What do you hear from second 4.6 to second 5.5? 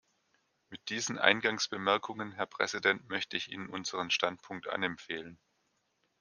anempfehlen.